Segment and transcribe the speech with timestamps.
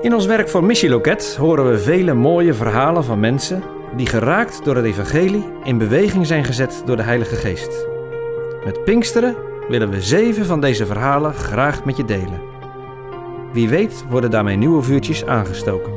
[0.00, 3.62] In ons werk voor Missieloket horen we vele mooie verhalen van mensen
[3.96, 7.86] die geraakt door het evangelie in beweging zijn gezet door de Heilige Geest.
[8.64, 9.36] Met Pinksteren
[9.68, 12.40] willen we zeven van deze verhalen graag met je delen.
[13.52, 15.92] Wie weet worden daarmee nieuwe vuurtjes aangestoken.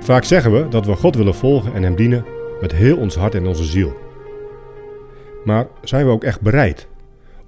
[0.00, 2.24] Vaak zeggen we dat we God willen volgen en Hem dienen
[2.60, 3.92] met heel ons hart en onze ziel.
[5.44, 6.90] Maar zijn we ook echt bereid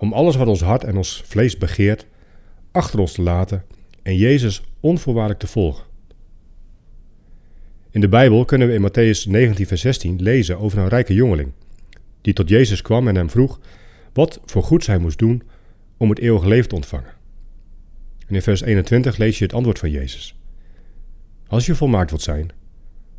[0.05, 2.07] om alles wat ons hart en ons vlees begeert
[2.73, 3.65] achter ons te laten
[4.03, 5.85] en Jezus onvoorwaardelijk te volgen?
[7.91, 11.53] In de Bijbel kunnen we in Matthäus 19, vers 16 lezen over een rijke jongeling
[12.21, 13.61] die tot Jezus kwam en hem vroeg
[14.13, 15.43] wat voor goeds hij moest doen
[15.97, 17.13] om het eeuwige leven te ontvangen.
[18.27, 20.39] En in vers 21 lees je het antwoord van Jezus.
[21.47, 22.51] Als je volmaakt wilt zijn,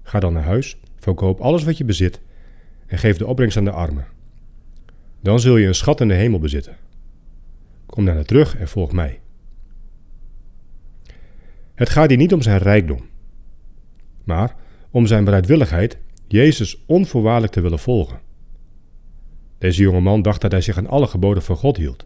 [0.04, 2.22] ga dan naar huis, verkoop alles wat je bezit
[2.88, 4.06] en geef de opbrengst aan de armen.
[5.26, 6.78] Dan zul je een schat in de hemel bezitten.
[7.86, 9.20] Kom daarna terug en volg mij.
[11.76, 13.10] Het gaat hier niet om zijn rijkdom,
[14.24, 14.56] maar
[14.92, 18.20] om zijn bereidwilligheid Jezus onvoorwaardelijk te willen volgen.
[19.58, 22.06] Deze jonge man dacht dat hij zich aan alle geboden van God hield,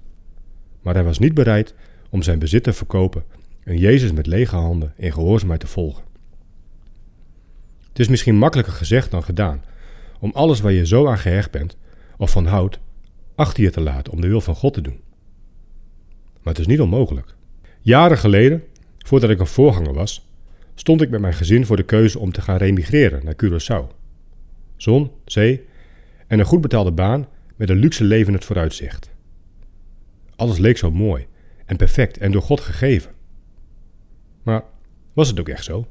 [0.82, 1.76] maar hij was niet bereid
[2.10, 3.24] om zijn bezit te verkopen
[3.64, 6.04] en Jezus met lege handen in gehoorzaamheid te volgen.
[7.88, 9.64] Het is misschien makkelijker gezegd dan gedaan
[10.20, 11.78] om alles waar je zo aan gehecht bent
[12.18, 12.80] of van houdt
[13.40, 15.02] achter je te laten om de wil van God te doen.
[16.42, 17.36] Maar het is niet onmogelijk.
[17.82, 18.64] Jaren geleden,
[18.98, 20.30] voordat ik een voorganger was,
[20.76, 23.96] stond ik met mijn gezin voor de keuze om te gaan remigreren naar Curaçao.
[24.76, 25.66] Zon, zee
[26.28, 29.10] en een goed betaalde baan met een luxe leven het vooruitzicht.
[30.36, 31.28] Alles leek zo mooi
[31.66, 33.12] en perfect en door God gegeven.
[34.44, 34.64] Maar
[35.14, 35.88] was het ook echt zo?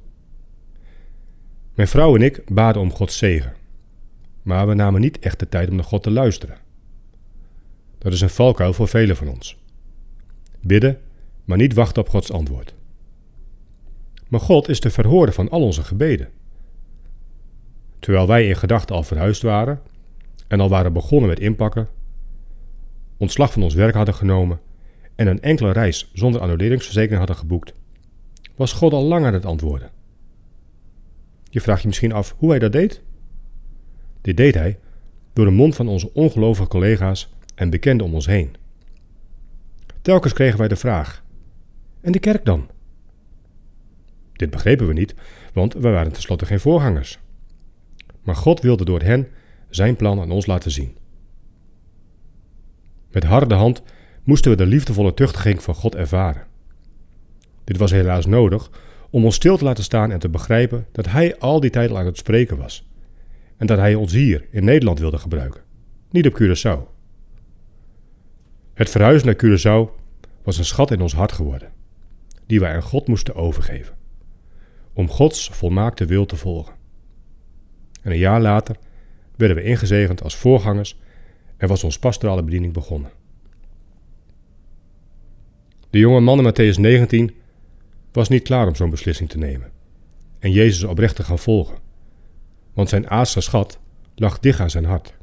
[1.74, 3.54] Mijn vrouw en ik baden om Gods zegen,
[4.42, 6.66] maar we namen niet echt de tijd om naar God te luisteren.
[7.98, 9.58] Dat is een valkuil voor velen van ons.
[10.60, 11.00] Bidden,
[11.44, 12.74] maar niet wachten op Gods antwoord.
[14.28, 16.28] Maar God is de verhoorder van al onze gebeden.
[17.98, 19.80] Terwijl wij in gedachten al verhuisd waren
[20.48, 21.88] en al waren begonnen met inpakken,
[23.16, 24.60] ontslag van ons werk hadden genomen
[25.14, 27.72] en een enkele reis zonder annuleringsverzekering hadden geboekt,
[28.56, 29.90] was God al lang aan het antwoorden.
[31.50, 33.02] Je vraagt je misschien af hoe hij dat deed?
[34.20, 34.78] Dit deed hij
[35.32, 38.56] door de mond van onze ongelovige collega's en bekenden om ons heen.
[40.02, 41.24] Telkens kregen wij de vraag:
[42.00, 42.70] En de kerk dan?
[44.32, 45.14] Dit begrepen we niet,
[45.52, 47.18] want we waren tenslotte geen voorgangers.
[48.22, 49.28] Maar God wilde door hen
[49.68, 50.96] zijn plan aan ons laten zien.
[53.10, 53.82] Met harde hand
[54.22, 56.46] moesten we de liefdevolle tuchtiging van God ervaren.
[57.64, 58.70] Dit was helaas nodig
[59.10, 61.98] om ons stil te laten staan en te begrijpen dat Hij al die tijd al
[61.98, 62.88] aan het spreken was.
[63.56, 65.62] En dat Hij ons hier in Nederland wilde gebruiken,
[66.10, 66.97] niet op Curaçao.
[68.78, 69.90] Het verhuizen naar Curaçao
[70.42, 71.72] was een schat in ons hart geworden,
[72.46, 73.94] die wij aan God moesten overgeven,
[74.92, 76.74] om Gods volmaakte wil te volgen.
[78.02, 78.76] En een jaar later
[79.36, 81.00] werden we ingezegend als voorgangers
[81.56, 83.10] en was ons pastorale bediening begonnen.
[85.90, 87.34] De jonge man in Matthäus 19
[88.12, 89.70] was niet klaar om zo'n beslissing te nemen
[90.38, 91.78] en Jezus oprecht te gaan volgen,
[92.72, 93.78] want zijn aardse schat
[94.14, 95.17] lag dicht aan zijn hart.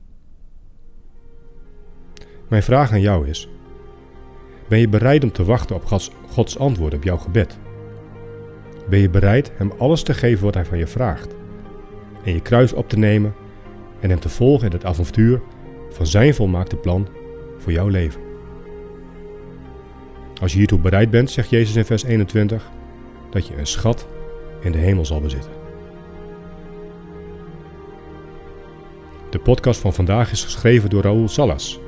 [2.47, 3.49] Mijn vraag aan jou is:
[4.67, 7.57] ben je bereid om te wachten op Gods, antwoord op jouw gebed?
[8.89, 11.35] Ben je bereid Hem alles te geven wat Hij van je vraagt?
[12.23, 13.33] En je kruis op te nemen
[13.99, 15.41] en Hem te volgen in het avontuur
[15.89, 17.07] van Zijn volmaakte plan
[17.57, 18.21] voor jouw leven?
[20.41, 22.69] Als je hiertoe bereid bent, zegt Jezus in vers 21,
[23.29, 24.07] dat je een schat
[24.61, 25.51] in de hemel zal bezitten.
[29.29, 31.79] De podcast van vandaag is geschreven door Raoul Salas.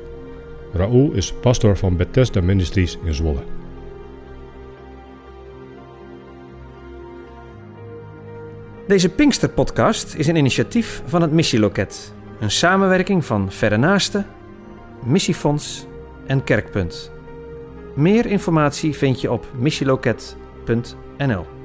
[0.74, 3.44] Raoul is pastor van Bethesda Ministries in Zwolle.
[8.88, 12.14] Deze Pinkster-podcast is een initiatief van het Missieloket.
[12.40, 14.26] Een samenwerking van Verre Naasten,
[15.06, 15.86] Missiefonds
[16.26, 17.12] en Kerkpunt.
[17.96, 21.57] Meer informatie vind je op missieloket.nl